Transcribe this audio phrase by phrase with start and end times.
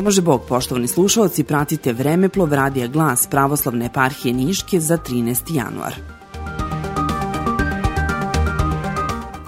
[0.00, 5.54] Pomaže Bog, poštovani slušalci, pratite Vremeplov radija glas Pravoslavne eparhije Niške za 13.
[5.56, 6.19] januar.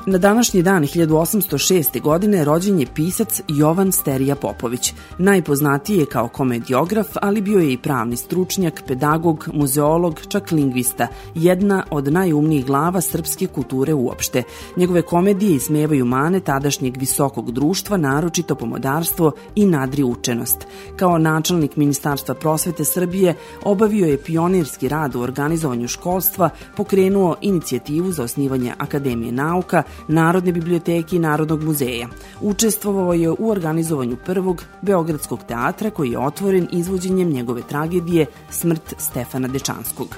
[0.06, 2.00] Na današnji dan 1806.
[2.00, 4.94] godine rođen je pisac Jovan Sterija Popović.
[5.18, 11.84] Najpoznatiji je kao komediograf, ali bio je i pravni stručnjak, pedagog, muzeolog, čak lingvista, jedna
[11.90, 14.42] od najumnijih glava srpske kulture uopšte.
[14.76, 20.66] Njegove komedije ismevaju mane tadašnjeg visokog društva, naročito pomodarstvo i nadri učenost.
[20.96, 23.34] Kao načelnik Ministarstva prosvete Srbije
[23.64, 31.16] obavio je pionirski rad u organizovanju školstva, pokrenuo inicijativu za osnivanje Akademije nauka, Narodne biblioteke
[31.16, 32.08] i Narodnog muzeja.
[32.40, 39.48] Učestvovao je u organizovanju prvog Beogradskog teatra koji je otvoren izvođenjem njegove tragedije Smrt Stefana
[39.48, 40.16] Dečanskog.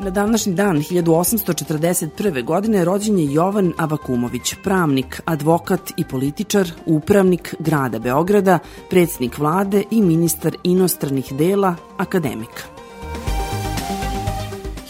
[0.00, 2.44] Na današnji dan 1841.
[2.44, 8.58] godine rođen je Jovan Avakumović, pravnik, advokat i političar, upravnik grada Beograda,
[8.90, 12.77] predsjednik vlade i ministar inostranih dela, akademik.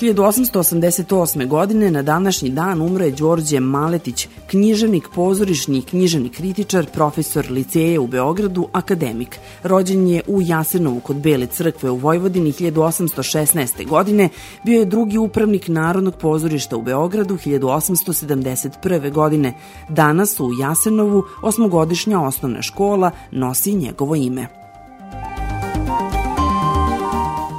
[0.01, 1.47] 1888.
[1.47, 7.99] godine na današnji dan umro je Đorđe Maletić, književnik, pozorišni i književni kritičar, profesor liceje
[7.99, 9.39] u Beogradu, akademik.
[9.63, 13.87] Rođen je u Jasenovu kod Bele crkve u Vojvodini 1816.
[13.87, 14.29] godine,
[14.65, 19.13] bio je drugi upravnik Narodnog pozorišta u Beogradu 1871.
[19.13, 19.55] godine.
[19.89, 24.58] Danas u Jasenovu osmogodišnja osnovna škola nosi njegovo ime.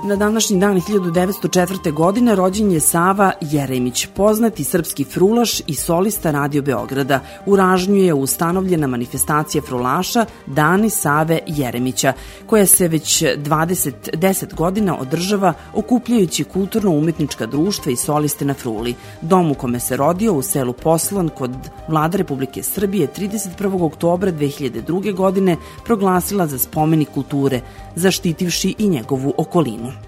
[0.10, 1.92] Na današnji dan 1904.
[1.94, 7.20] godine rođen je Sava Jeremić, poznati srpski frulaš i solista Radio Beograda.
[7.46, 12.14] U Ražnju je ustanovljena manifestacija frulaša Dani Save Jeremića,
[12.46, 18.96] koja se već 20, 10 godina održava okupljajući kulturno-umetnička društva i soliste na fruli.
[19.22, 21.52] Dom u kome se rodio u selu Poslan kod
[21.88, 23.84] vlada Republike Srbije 31.
[23.84, 25.16] oktobra 2002.
[25.16, 27.62] godine proglasila za spomenik kulture,
[27.96, 29.99] zaštitivši i njegovu okolinu.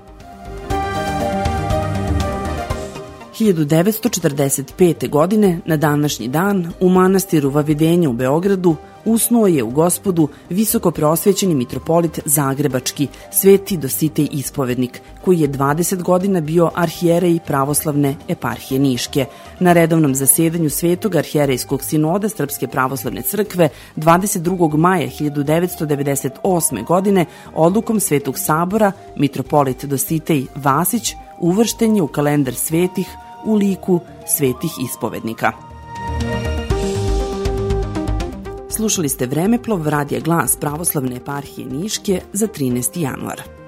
[3.42, 5.10] 1945.
[5.10, 8.76] godine, na današnji dan, u manastiru Vavidenja u Beogradu,
[9.06, 16.42] usnuo je u gospodu visoko preosvećeni mitropolit Zagrebački, sveti Dositej ispovednik, koji je 20 godina
[16.42, 19.26] bio arhijerej pravoslavne eparhije Niške.
[19.60, 24.78] Na redovnom zasedanju Svetog arhijerejskog sinoda Srpske pravoslavne crkve 22.
[24.78, 26.86] maja 1998.
[26.86, 27.26] godine
[27.56, 33.08] odlukom Svetog sabora mitropolit Dositej Vasić uvršten je u kalendar svetih
[33.46, 34.00] u liku
[34.38, 35.52] svetih ispovednika.
[38.70, 43.00] Slušali ste Vremeplov radija glas pravoslavne eparhije Niške za 13.
[43.00, 43.61] januar.